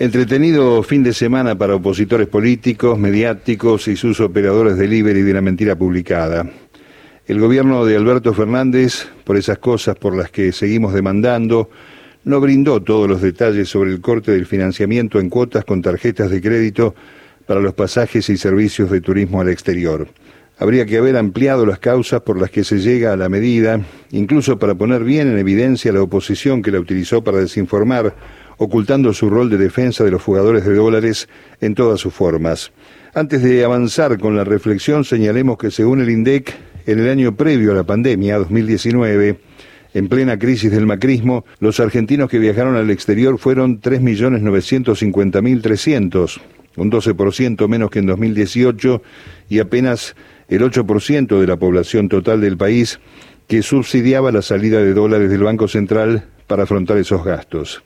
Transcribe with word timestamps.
Entretenido 0.00 0.80
fin 0.84 1.02
de 1.02 1.12
semana 1.12 1.58
para 1.58 1.74
opositores 1.74 2.28
políticos, 2.28 2.96
mediáticos 2.96 3.88
y 3.88 3.96
sus 3.96 4.20
operadores 4.20 4.76
de 4.76 4.86
y 4.86 5.02
de 5.02 5.34
la 5.34 5.40
mentira 5.40 5.74
publicada. 5.74 6.48
El 7.26 7.40
gobierno 7.40 7.84
de 7.84 7.96
Alberto 7.96 8.32
Fernández, 8.32 9.08
por 9.24 9.36
esas 9.36 9.58
cosas 9.58 9.96
por 9.96 10.16
las 10.16 10.30
que 10.30 10.52
seguimos 10.52 10.94
demandando, 10.94 11.68
no 12.22 12.40
brindó 12.40 12.80
todos 12.80 13.08
los 13.08 13.20
detalles 13.20 13.68
sobre 13.70 13.90
el 13.90 14.00
corte 14.00 14.30
del 14.30 14.46
financiamiento 14.46 15.18
en 15.18 15.28
cuotas 15.28 15.64
con 15.64 15.82
tarjetas 15.82 16.30
de 16.30 16.40
crédito 16.40 16.94
para 17.44 17.58
los 17.58 17.74
pasajes 17.74 18.28
y 18.28 18.36
servicios 18.36 18.92
de 18.92 19.00
turismo 19.00 19.40
al 19.40 19.48
exterior. 19.48 20.06
Habría 20.60 20.86
que 20.86 20.98
haber 20.98 21.16
ampliado 21.16 21.66
las 21.66 21.80
causas 21.80 22.20
por 22.20 22.40
las 22.40 22.50
que 22.50 22.62
se 22.62 22.78
llega 22.78 23.12
a 23.12 23.16
la 23.16 23.28
medida, 23.28 23.80
incluso 24.12 24.60
para 24.60 24.76
poner 24.76 25.02
bien 25.02 25.26
en 25.26 25.38
evidencia 25.38 25.92
la 25.92 26.02
oposición 26.02 26.62
que 26.62 26.70
la 26.70 26.78
utilizó 26.78 27.24
para 27.24 27.38
desinformar 27.38 28.14
ocultando 28.58 29.14
su 29.14 29.30
rol 29.30 29.48
de 29.48 29.56
defensa 29.56 30.04
de 30.04 30.10
los 30.10 30.22
jugadores 30.22 30.64
de 30.64 30.74
dólares 30.74 31.28
en 31.60 31.74
todas 31.74 32.00
sus 32.00 32.12
formas. 32.12 32.72
Antes 33.14 33.42
de 33.42 33.64
avanzar 33.64 34.18
con 34.18 34.36
la 34.36 34.44
reflexión, 34.44 35.04
señalemos 35.04 35.56
que 35.56 35.70
según 35.70 36.00
el 36.00 36.10
INDEC, 36.10 36.54
en 36.86 36.98
el 37.00 37.08
año 37.08 37.34
previo 37.34 37.72
a 37.72 37.74
la 37.74 37.84
pandemia, 37.84 38.36
2019, 38.38 39.40
en 39.94 40.08
plena 40.08 40.38
crisis 40.38 40.70
del 40.70 40.86
macrismo, 40.86 41.44
los 41.60 41.80
argentinos 41.80 42.30
que 42.30 42.38
viajaron 42.38 42.76
al 42.76 42.90
exterior 42.90 43.38
fueron 43.38 43.80
3.950.300, 43.80 46.40
un 46.76 46.90
12% 46.90 47.68
menos 47.68 47.90
que 47.90 48.00
en 48.00 48.06
2018 48.06 49.02
y 49.48 49.58
apenas 49.58 50.14
el 50.48 50.62
8% 50.62 51.40
de 51.40 51.46
la 51.46 51.56
población 51.56 52.08
total 52.08 52.40
del 52.40 52.56
país 52.56 53.00
que 53.46 53.62
subsidiaba 53.62 54.30
la 54.30 54.42
salida 54.42 54.80
de 54.80 54.94
dólares 54.94 55.30
del 55.30 55.42
Banco 55.42 55.68
Central 55.68 56.26
para 56.46 56.64
afrontar 56.64 56.98
esos 56.98 57.24
gastos. 57.24 57.82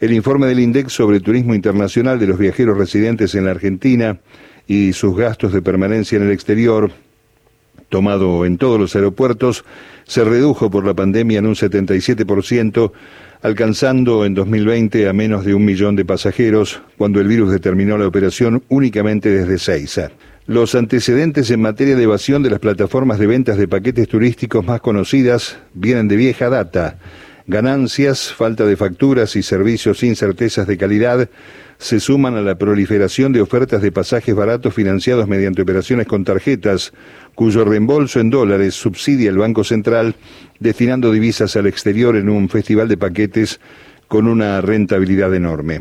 El 0.00 0.12
informe 0.12 0.46
del 0.46 0.60
INDEX 0.60 0.92
sobre 0.92 1.18
turismo 1.18 1.54
internacional 1.56 2.20
de 2.20 2.28
los 2.28 2.38
viajeros 2.38 2.78
residentes 2.78 3.34
en 3.34 3.46
la 3.46 3.50
Argentina 3.50 4.20
y 4.68 4.92
sus 4.92 5.16
gastos 5.16 5.52
de 5.52 5.60
permanencia 5.60 6.16
en 6.16 6.22
el 6.22 6.30
exterior, 6.30 6.92
tomado 7.88 8.46
en 8.46 8.58
todos 8.58 8.78
los 8.78 8.94
aeropuertos, 8.94 9.64
se 10.04 10.22
redujo 10.22 10.70
por 10.70 10.86
la 10.86 10.94
pandemia 10.94 11.40
en 11.40 11.48
un 11.48 11.56
77%, 11.56 12.92
alcanzando 13.42 14.24
en 14.24 14.34
2020 14.34 15.08
a 15.08 15.12
menos 15.12 15.44
de 15.44 15.54
un 15.54 15.64
millón 15.64 15.96
de 15.96 16.04
pasajeros, 16.04 16.80
cuando 16.96 17.20
el 17.20 17.26
virus 17.26 17.50
determinó 17.50 17.98
la 17.98 18.06
operación 18.06 18.62
únicamente 18.68 19.30
desde 19.30 19.58
Seiza. 19.58 20.12
Los 20.46 20.76
antecedentes 20.76 21.50
en 21.50 21.60
materia 21.60 21.96
de 21.96 22.04
evasión 22.04 22.44
de 22.44 22.50
las 22.50 22.60
plataformas 22.60 23.18
de 23.18 23.26
ventas 23.26 23.58
de 23.58 23.66
paquetes 23.66 24.06
turísticos 24.06 24.64
más 24.64 24.80
conocidas 24.80 25.58
vienen 25.74 26.06
de 26.06 26.14
vieja 26.14 26.48
data 26.48 26.98
Ganancias, 27.50 28.30
falta 28.34 28.66
de 28.66 28.76
facturas 28.76 29.34
y 29.34 29.42
servicios 29.42 30.00
sin 30.00 30.16
certezas 30.16 30.66
de 30.66 30.76
calidad 30.76 31.30
se 31.78 31.98
suman 31.98 32.34
a 32.34 32.42
la 32.42 32.58
proliferación 32.58 33.32
de 33.32 33.40
ofertas 33.40 33.80
de 33.80 33.90
pasajes 33.90 34.34
baratos 34.34 34.74
financiados 34.74 35.26
mediante 35.26 35.62
operaciones 35.62 36.06
con 36.06 36.24
tarjetas, 36.24 36.92
cuyo 37.34 37.64
reembolso 37.64 38.20
en 38.20 38.28
dólares 38.28 38.74
subsidia 38.74 39.30
el 39.30 39.38
Banco 39.38 39.64
Central, 39.64 40.14
destinando 40.60 41.10
divisas 41.10 41.56
al 41.56 41.66
exterior 41.66 42.16
en 42.16 42.28
un 42.28 42.50
festival 42.50 42.86
de 42.86 42.98
paquetes 42.98 43.60
con 44.08 44.28
una 44.28 44.60
rentabilidad 44.60 45.34
enorme. 45.34 45.80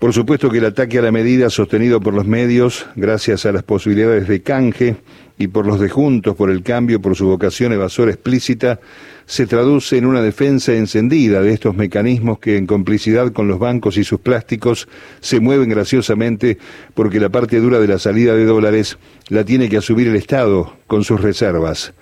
Por 0.00 0.12
supuesto 0.12 0.50
que 0.50 0.58
el 0.58 0.64
ataque 0.64 0.98
a 0.98 1.02
la 1.02 1.12
medida 1.12 1.50
sostenido 1.50 2.00
por 2.00 2.14
los 2.14 2.26
medios, 2.26 2.86
gracias 2.96 3.46
a 3.46 3.52
las 3.52 3.62
posibilidades 3.62 4.26
de 4.26 4.42
canje 4.42 4.96
y 5.36 5.48
por 5.48 5.66
los 5.66 5.80
de 5.80 5.88
Juntos 5.88 6.36
por 6.36 6.50
el 6.50 6.62
Cambio, 6.62 7.00
por 7.00 7.16
su 7.16 7.26
vocación 7.26 7.72
evasora 7.72 8.12
explícita, 8.12 8.80
se 9.26 9.46
traduce 9.46 9.96
en 9.96 10.06
una 10.06 10.22
defensa 10.22 10.74
encendida 10.74 11.40
de 11.40 11.52
estos 11.52 11.74
mecanismos 11.74 12.38
que, 12.38 12.56
en 12.56 12.66
complicidad 12.66 13.32
con 13.32 13.48
los 13.48 13.58
bancos 13.58 13.96
y 13.96 14.04
sus 14.04 14.20
plásticos, 14.20 14.86
se 15.20 15.40
mueven 15.40 15.70
graciosamente 15.70 16.58
porque 16.94 17.20
la 17.20 17.30
parte 17.30 17.58
dura 17.60 17.80
de 17.80 17.88
la 17.88 17.98
salida 17.98 18.34
de 18.34 18.44
dólares 18.44 18.98
la 19.28 19.44
tiene 19.44 19.68
que 19.68 19.78
asumir 19.78 20.08
el 20.08 20.16
Estado 20.16 20.76
con 20.86 21.04
sus 21.04 21.20
reservas. 21.20 21.94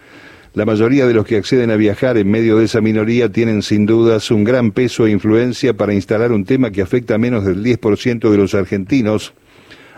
La 0.54 0.66
mayoría 0.66 1.06
de 1.06 1.14
los 1.14 1.24
que 1.24 1.38
acceden 1.38 1.70
a 1.70 1.76
viajar 1.76 2.18
en 2.18 2.30
medio 2.30 2.58
de 2.58 2.66
esa 2.66 2.82
minoría 2.82 3.32
tienen 3.32 3.62
sin 3.62 3.86
dudas 3.86 4.30
un 4.30 4.44
gran 4.44 4.72
peso 4.72 5.06
e 5.06 5.10
influencia 5.10 5.74
para 5.74 5.94
instalar 5.94 6.30
un 6.30 6.44
tema 6.44 6.70
que 6.70 6.82
afecta 6.82 7.14
a 7.14 7.18
menos 7.18 7.46
del 7.46 7.64
10% 7.64 8.30
de 8.30 8.36
los 8.36 8.52
argentinos, 8.52 9.32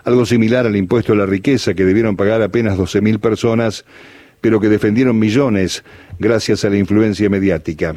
algo 0.05 0.27
similar 0.27 0.67
al 0.67 0.77
impuesto 0.77 1.13
a 1.13 1.17
la 1.17 1.27
riqueza 1.27 1.75
que 1.75 1.85
debieron 1.85 2.17
pagar 2.17 2.43
apenas 2.43 2.79
12.000 2.79 3.19
personas, 3.19 3.85
pero 4.41 4.61
que 4.61 4.69
defendieron 4.69 5.19
millones 5.19 5.85
gracias 6.19 6.65
a 6.65 6.71
la 6.71 6.77
influencia 6.77 7.29
mediática. 7.31 7.95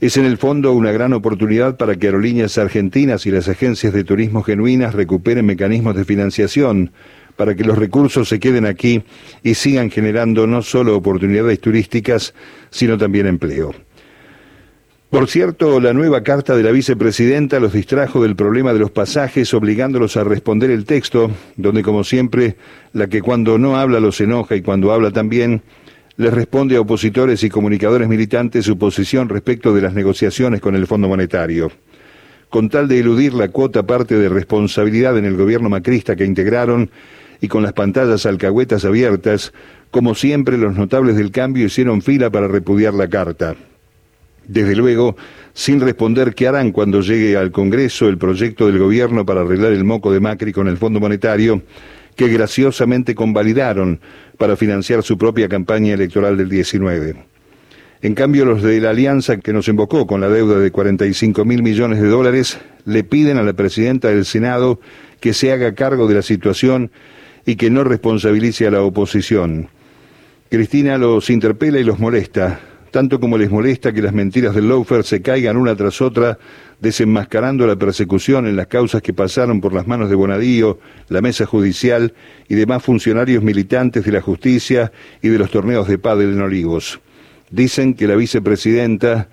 Es 0.00 0.16
en 0.18 0.26
el 0.26 0.36
fondo 0.36 0.72
una 0.72 0.92
gran 0.92 1.14
oportunidad 1.14 1.78
para 1.78 1.96
que 1.96 2.06
aerolíneas 2.06 2.58
argentinas 2.58 3.24
y 3.24 3.30
las 3.30 3.48
agencias 3.48 3.92
de 3.94 4.04
turismo 4.04 4.42
genuinas 4.42 4.94
recuperen 4.94 5.46
mecanismos 5.46 5.96
de 5.96 6.04
financiación, 6.04 6.92
para 7.34 7.54
que 7.54 7.64
los 7.64 7.78
recursos 7.78 8.28
se 8.28 8.38
queden 8.38 8.66
aquí 8.66 9.02
y 9.42 9.54
sigan 9.54 9.90
generando 9.90 10.46
no 10.46 10.62
solo 10.62 10.96
oportunidades 10.96 11.60
turísticas, 11.60 12.34
sino 12.70 12.98
también 12.98 13.26
empleo. 13.26 13.74
Por 15.10 15.28
cierto, 15.28 15.78
la 15.78 15.92
nueva 15.92 16.24
carta 16.24 16.56
de 16.56 16.64
la 16.64 16.72
vicepresidenta 16.72 17.60
los 17.60 17.72
distrajo 17.72 18.20
del 18.20 18.34
problema 18.34 18.72
de 18.72 18.80
los 18.80 18.90
pasajes, 18.90 19.54
obligándolos 19.54 20.16
a 20.16 20.24
responder 20.24 20.68
el 20.72 20.84
texto, 20.84 21.30
donde 21.56 21.84
como 21.84 22.02
siempre, 22.02 22.56
la 22.92 23.06
que 23.06 23.22
cuando 23.22 23.56
no 23.56 23.76
habla 23.76 24.00
los 24.00 24.20
enoja 24.20 24.56
y 24.56 24.62
cuando 24.62 24.92
habla 24.92 25.12
también, 25.12 25.62
les 26.16 26.34
responde 26.34 26.74
a 26.74 26.80
opositores 26.80 27.44
y 27.44 27.48
comunicadores 27.48 28.08
militantes 28.08 28.64
su 28.64 28.78
posición 28.78 29.28
respecto 29.28 29.72
de 29.72 29.82
las 29.82 29.94
negociaciones 29.94 30.60
con 30.60 30.74
el 30.74 30.88
Fondo 30.88 31.06
Monetario. 31.06 31.70
Con 32.50 32.68
tal 32.68 32.88
de 32.88 32.98
eludir 32.98 33.32
la 33.32 33.48
cuota 33.48 33.86
parte 33.86 34.18
de 34.18 34.28
responsabilidad 34.28 35.16
en 35.16 35.24
el 35.24 35.36
gobierno 35.36 35.68
macrista 35.68 36.16
que 36.16 36.24
integraron, 36.24 36.90
y 37.40 37.46
con 37.46 37.62
las 37.62 37.74
pantallas 37.74 38.26
alcahuetas 38.26 38.84
abiertas, 38.84 39.52
como 39.92 40.16
siempre 40.16 40.58
los 40.58 40.74
notables 40.74 41.14
del 41.14 41.30
cambio 41.30 41.66
hicieron 41.66 42.02
fila 42.02 42.28
para 42.28 42.48
repudiar 42.48 42.92
la 42.92 43.08
carta. 43.08 43.54
Desde 44.48 44.76
luego, 44.76 45.16
sin 45.54 45.80
responder 45.80 46.34
qué 46.34 46.46
harán 46.46 46.70
cuando 46.70 47.00
llegue 47.00 47.36
al 47.36 47.50
Congreso 47.50 48.08
el 48.08 48.18
proyecto 48.18 48.66
del 48.66 48.78
gobierno 48.78 49.26
para 49.26 49.40
arreglar 49.40 49.72
el 49.72 49.84
moco 49.84 50.12
de 50.12 50.20
Macri 50.20 50.52
con 50.52 50.68
el 50.68 50.76
Fondo 50.76 51.00
Monetario, 51.00 51.62
que 52.14 52.28
graciosamente 52.28 53.14
convalidaron 53.14 54.00
para 54.38 54.56
financiar 54.56 55.02
su 55.02 55.18
propia 55.18 55.48
campaña 55.48 55.94
electoral 55.94 56.36
del 56.36 56.48
19. 56.48 57.16
En 58.02 58.14
cambio, 58.14 58.44
los 58.44 58.62
de 58.62 58.80
la 58.80 58.90
alianza 58.90 59.38
que 59.38 59.52
nos 59.52 59.68
invocó 59.68 60.06
con 60.06 60.20
la 60.20 60.28
deuda 60.28 60.58
de 60.58 60.70
45 60.70 61.44
mil 61.44 61.62
millones 61.62 62.00
de 62.00 62.08
dólares 62.08 62.58
le 62.84 63.04
piden 63.04 63.38
a 63.38 63.42
la 63.42 63.54
presidenta 63.54 64.08
del 64.08 64.24
Senado 64.24 64.80
que 65.20 65.32
se 65.32 65.50
haga 65.50 65.74
cargo 65.74 66.06
de 66.06 66.14
la 66.14 66.22
situación 66.22 66.90
y 67.46 67.56
que 67.56 67.70
no 67.70 67.84
responsabilice 67.84 68.66
a 68.66 68.70
la 68.70 68.82
oposición. 68.82 69.68
Cristina 70.50 70.98
los 70.98 71.30
interpela 71.30 71.78
y 71.80 71.84
los 71.84 71.98
molesta, 71.98 72.60
tanto 72.96 73.20
como 73.20 73.36
les 73.36 73.50
molesta 73.50 73.92
que 73.92 74.00
las 74.00 74.14
mentiras 74.14 74.54
del 74.54 74.70
Loafer 74.70 75.04
se 75.04 75.20
caigan 75.20 75.58
una 75.58 75.76
tras 75.76 76.00
otra, 76.00 76.38
desenmascarando 76.80 77.66
la 77.66 77.76
persecución 77.76 78.46
en 78.46 78.56
las 78.56 78.68
causas 78.68 79.02
que 79.02 79.12
pasaron 79.12 79.60
por 79.60 79.74
las 79.74 79.86
manos 79.86 80.08
de 80.08 80.14
Bonadío, 80.14 80.78
la 81.10 81.20
mesa 81.20 81.44
judicial 81.44 82.14
y 82.48 82.54
demás 82.54 82.82
funcionarios 82.82 83.42
militantes 83.42 84.02
de 84.02 84.12
la 84.12 84.22
justicia 84.22 84.92
y 85.20 85.28
de 85.28 85.38
los 85.38 85.50
torneos 85.50 85.88
de 85.88 85.98
pádel 85.98 86.32
en 86.32 86.40
Olivos. 86.40 86.98
Dicen 87.50 87.92
que 87.92 88.06
la 88.06 88.16
vicepresidenta, 88.16 89.28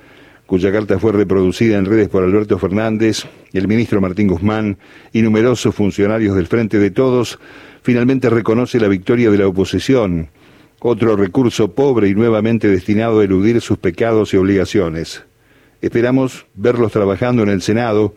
cuya 0.46 0.70
carta 0.74 1.00
fue 1.00 1.14
reproducida 1.14 1.78
en 1.78 1.86
redes 1.86 2.10
por 2.10 2.22
Alberto 2.22 2.60
Fernández, 2.60 3.24
el 3.54 3.70
ministro 3.70 4.02
Martín 4.02 4.28
Guzmán 4.28 4.78
y 5.14 5.22
numerosos 5.22 5.74
funcionarios 5.74 6.36
del 6.36 6.48
Frente 6.48 6.80
de 6.80 6.92
Todos, 6.92 7.40
finalmente 7.82 8.30
reconoce 8.30 8.78
la 8.82 8.90
victoria 8.90 9.32
de 9.32 9.38
la 9.38 9.48
oposición, 9.48 10.28
otro 10.86 11.16
recurso 11.16 11.72
pobre 11.72 12.10
y 12.10 12.14
nuevamente 12.14 12.68
destinado 12.68 13.22
a 13.22 13.24
eludir 13.24 13.62
sus 13.62 13.78
pecados 13.78 14.34
y 14.34 14.38
obligaciones. 14.38 15.24
Esperamos 15.82 16.46
verlos 16.56 16.92
trabajando 16.92 17.42
en 17.42 17.48
el 17.48 17.62
Senado 17.62 18.16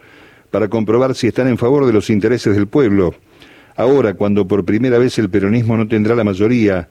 para 0.50 0.66
comprobar 0.66 1.15
si 1.15 1.28
están 1.28 1.47
en 1.47 1.59
favor 1.59 1.87
de 1.87 1.93
los 1.93 2.10
intereses 2.10 2.56
del 2.56 2.67
pueblo, 2.67 3.14
ahora 3.76 4.14
cuando 4.14 4.49
por 4.49 4.64
primera 4.64 4.99
vez 4.99 5.17
el 5.20 5.31
peronismo 5.31 5.76
no 5.76 5.87
tendrá 5.87 6.17
la 6.17 6.25
mayoría, 6.25 6.88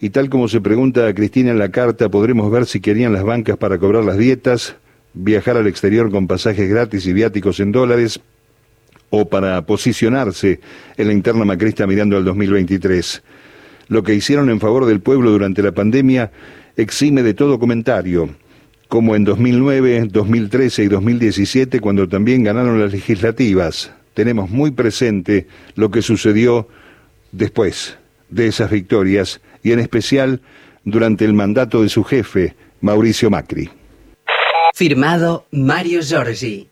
y 0.00 0.10
tal 0.10 0.28
como 0.28 0.48
se 0.48 0.60
pregunta 0.60 1.06
a 1.06 1.14
Cristina 1.14 1.52
en 1.52 1.58
la 1.58 1.70
carta, 1.70 2.08
podremos 2.08 2.50
ver 2.50 2.66
si 2.66 2.80
querían 2.80 3.12
las 3.12 3.22
bancas 3.22 3.56
para 3.56 3.78
cobrar 3.78 4.02
las 4.02 4.18
dietas, 4.18 4.74
viajar 5.14 5.56
al 5.56 5.68
exterior 5.68 6.10
con 6.10 6.26
pasajes 6.26 6.68
gratis 6.68 7.06
y 7.06 7.12
viáticos 7.12 7.60
en 7.60 7.70
dólares, 7.70 8.18
o 9.10 9.28
para 9.28 9.64
posicionarse 9.66 10.58
en 10.96 11.06
la 11.06 11.12
interna 11.12 11.44
macrista 11.44 11.86
mirando 11.86 12.16
al 12.16 12.24
2023. 12.24 13.22
Lo 13.88 14.02
que 14.02 14.14
hicieron 14.14 14.50
en 14.50 14.60
favor 14.60 14.86
del 14.86 15.00
pueblo 15.00 15.30
durante 15.30 15.62
la 15.62 15.72
pandemia 15.72 16.30
exime 16.76 17.22
de 17.22 17.34
todo 17.34 17.58
comentario, 17.58 18.30
como 18.88 19.16
en 19.16 19.24
2009, 19.24 20.08
2013 20.10 20.84
y 20.84 20.88
2017 20.88 21.80
cuando 21.80 22.08
también 22.08 22.44
ganaron 22.44 22.80
las 22.80 22.92
legislativas. 22.92 23.92
Tenemos 24.14 24.50
muy 24.50 24.70
presente 24.70 25.46
lo 25.74 25.90
que 25.90 26.02
sucedió 26.02 26.68
después 27.32 27.96
de 28.28 28.46
esas 28.46 28.70
victorias 28.70 29.40
y 29.62 29.72
en 29.72 29.78
especial 29.78 30.40
durante 30.84 31.24
el 31.24 31.32
mandato 31.32 31.82
de 31.82 31.88
su 31.88 32.04
jefe, 32.04 32.54
Mauricio 32.80 33.30
Macri. 33.30 33.70
Firmado 34.74 35.46
Mario 35.50 36.00
Giorgi. 36.02 36.68